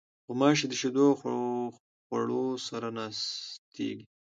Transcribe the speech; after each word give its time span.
غوماشې 0.25 0.65
د 0.69 0.73
شیدو 0.81 1.07
او 1.27 1.39
خوړو 2.05 2.45
سره 2.67 2.87
ناستېږي. 2.97 4.05